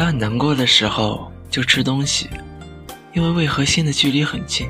[0.00, 2.26] 当你难过的时候，就吃东西，
[3.12, 4.66] 因为胃和心的距离很近。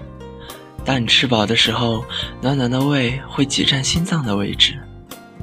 [0.85, 2.05] 当你吃饱的时候，
[2.43, 4.77] 暖暖的胃会挤占心脏的位置，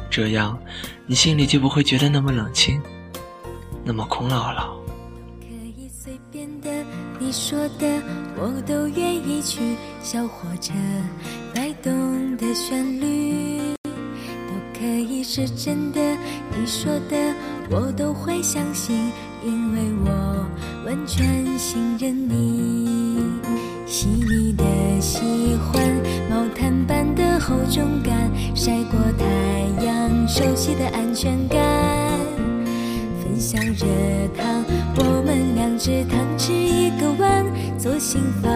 [0.10, 0.60] 这样
[1.06, 2.82] 你心里就不会觉得那么冷清，
[3.86, 4.84] 那么空落落。
[5.40, 6.70] 都可以随便的，
[7.18, 7.88] 你说的
[8.36, 9.78] 我都愿意去。
[10.04, 10.74] 小火车
[11.56, 16.02] 摆动的旋律，都可以是真的。
[16.60, 17.34] 你说的
[17.70, 19.12] 我都会相信，
[19.48, 20.46] 因为我
[20.86, 23.18] 完全信任你。
[23.86, 24.66] 细腻的
[25.00, 25.82] 喜欢，
[26.30, 31.58] 毛毯般的厚重感，晒过太阳，熟悉的安全感。
[33.24, 33.86] 分享热
[34.38, 34.66] 汤，
[34.98, 37.46] 我们两只汤匙一个碗，
[37.78, 38.52] 做心房，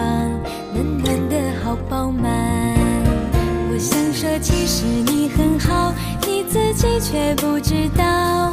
[0.74, 2.30] 暖暖的好饱满。
[3.72, 5.94] 我想说，其实你很好，
[6.26, 8.52] 你自己却不知道，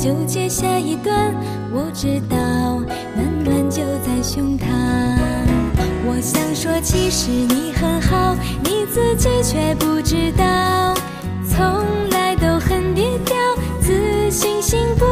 [0.00, 1.30] 纠结下一段
[1.70, 2.36] 我知道
[3.14, 4.64] 暖暖就在胸膛。
[6.06, 8.34] 我想说其实你很好
[8.64, 10.94] 你自己却不知道
[11.46, 13.36] 从来都很低调
[13.78, 15.04] 自信心不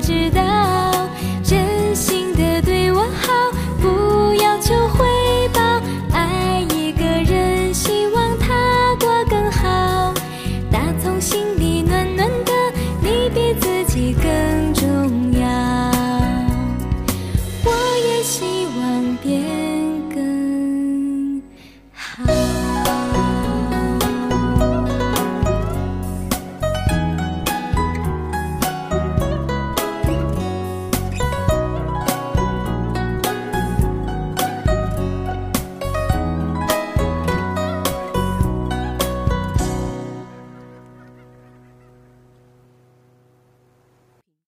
[0.00, 0.49] 不知道。